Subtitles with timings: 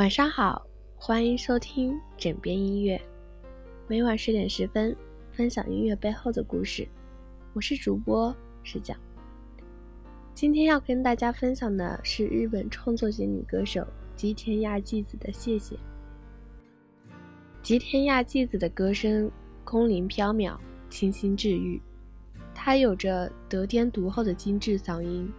[0.00, 2.98] 晚上好，欢迎收听枕边音乐，
[3.86, 4.96] 每晚十点十分
[5.30, 6.88] 分享音乐背后的故事。
[7.52, 8.96] 我是主播石讲，
[10.32, 13.86] 今天要跟大家分享的是日本创作型女歌手
[14.16, 15.76] 吉田亚纪子的《谢谢》。
[17.60, 19.30] 吉田亚纪子的歌声
[19.64, 20.56] 空灵飘渺，
[20.88, 21.78] 清新治愈，
[22.54, 25.30] 她有着得天独厚的精致嗓音。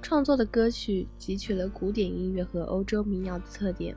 [0.00, 3.94] 创作的歌曲汲取了古典音乐和欧洲民谣的特点，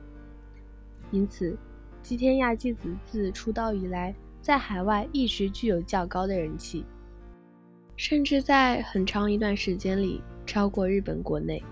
[1.10, 1.56] 因此
[2.02, 6.84] 吉田亚纪子自出道以来，在海外一直具有较高的人气，
[7.96, 11.62] 甚至在很长一段时间里超过日本国内。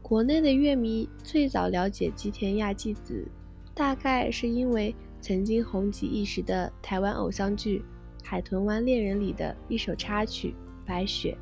[0.00, 3.26] 国内的乐迷最早了解吉田亚纪子，
[3.74, 7.78] 大概是因为曾经红极一时的台湾偶像剧
[8.22, 10.50] 《海豚湾恋人》里的一首插曲
[10.86, 11.36] 《白雪》。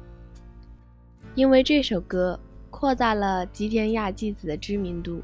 [1.34, 2.38] 因为这首歌
[2.70, 5.22] 扩大了吉田亚纪子的知名度。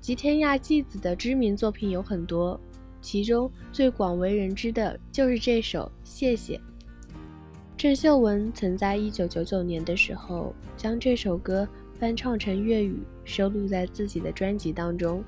[0.00, 2.58] 吉田亚纪子的知名作品有很多，
[3.02, 6.56] 其中最广为人知的就是这首《谢谢》。
[7.76, 15.22] 郑秀文曾在1999年的时候将这首歌翻唱成粤语，收录在自己的专辑当中。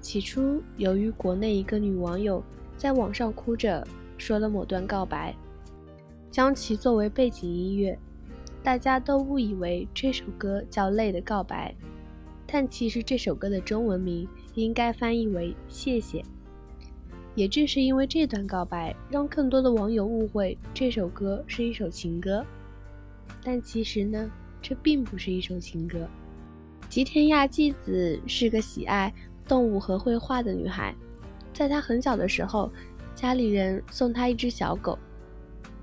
[0.00, 2.42] 起初，由于国内一个女网友
[2.74, 5.36] 在网上哭着说了某段告白，
[6.30, 7.98] 将其作为背景音乐。
[8.62, 11.74] 大家都误以为这首歌叫《泪的告白》，
[12.46, 16.22] 但其实这首歌的中文名应该翻译为“谢谢”。
[17.34, 22.44] 也正是因为这段告白，让更多的网友误会这首歌是一首情歌。
[23.42, 26.06] 但其实呢，这并不是一首情歌。
[26.88, 29.14] 吉田亚纪子是个喜爱
[29.48, 30.94] 动物和绘画的女孩，
[31.54, 32.70] 在她很小的时候，
[33.14, 34.98] 家里人送她一只小狗。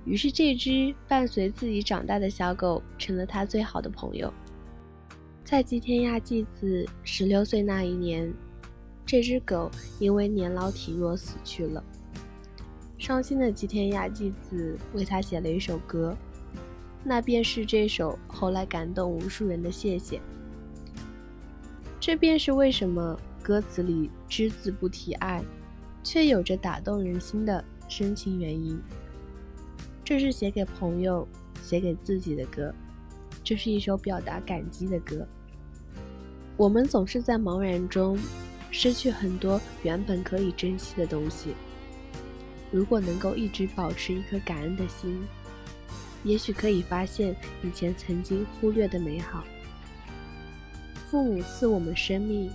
[0.07, 4.33] 于是，这只伴随自己长大的小狗成了他最好的朋友。
[5.43, 8.33] 在吉田亚纪子十六岁那一年，
[9.05, 11.83] 这只狗因为年老体弱死去了。
[12.97, 16.15] 伤心的吉田亚纪子为他写了一首歌，
[17.03, 20.17] 那便是这首后来感动无数人的《谢谢》。
[21.99, 25.43] 这便是为什么歌词里只字不提爱，
[26.01, 28.81] 却有着打动人心的深情原因。
[30.07, 31.27] 这是写给朋友、
[31.61, 32.73] 写给自己的歌，
[33.43, 35.27] 这是一首表达感激的歌。
[36.55, 38.17] 我们总是在茫然中
[38.71, 41.53] 失去很多原本可以珍惜的东西。
[42.71, 45.21] 如果能够一直保持一颗感恩的心，
[46.23, 49.43] 也许可以发现以前曾经忽略的美好。
[51.11, 52.49] 父母赐我们生命，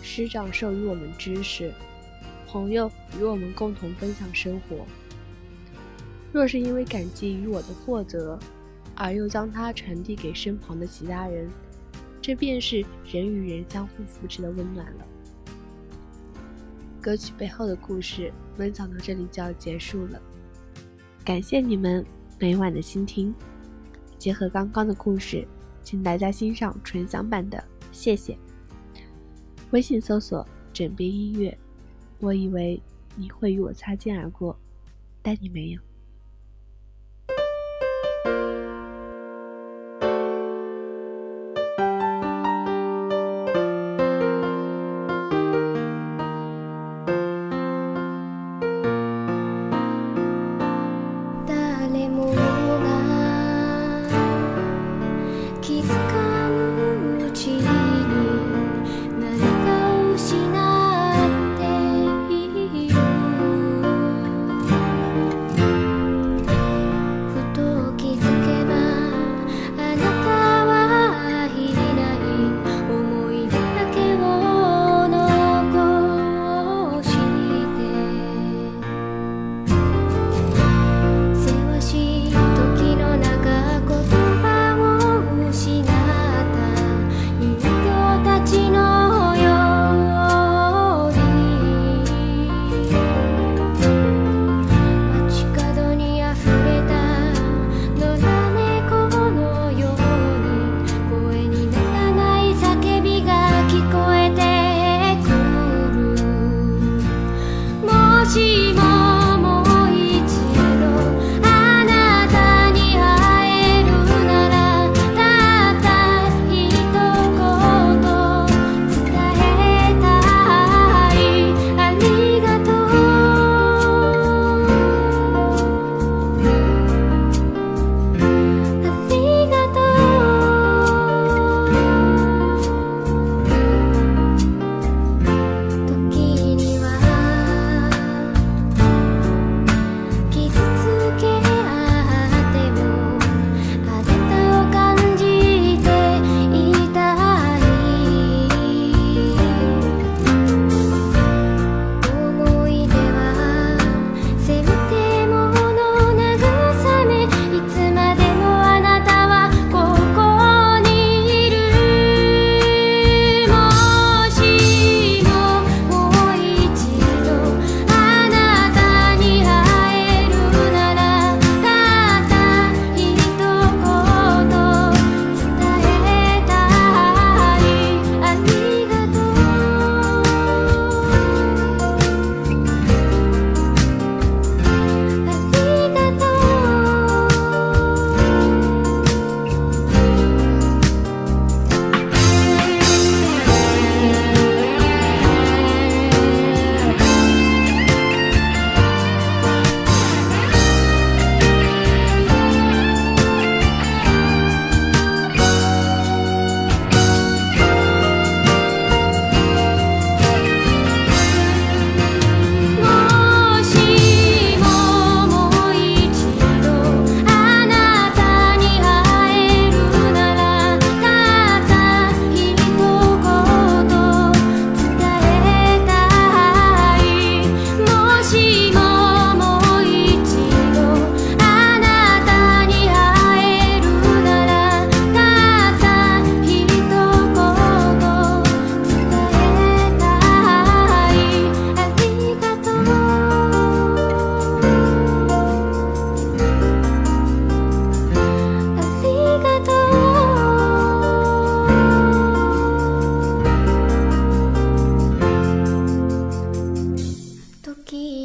[0.00, 1.74] 师长授予我们知识，
[2.46, 2.88] 朋友
[3.18, 4.86] 与我们共同分享生活。
[6.34, 8.36] 若是因为感激于我的获得，
[8.96, 11.48] 而又将它传递给身旁的其他人，
[12.20, 15.06] 这便是人与人相互扶持的温暖了。
[17.00, 20.20] 歌曲背后的故事分享到这里就要结束了，
[21.24, 22.04] 感谢你们
[22.40, 23.32] 每晚的倾听。
[24.18, 25.46] 结合刚刚的故事，
[25.84, 27.62] 请大家欣赏纯享版的，
[27.92, 28.36] 谢谢。
[29.70, 31.56] 微信搜索“枕边音乐”，
[32.18, 32.82] 我以为
[33.14, 34.58] 你会与我擦肩而过，
[35.22, 35.80] 但你没有。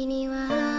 [0.06, 0.69] には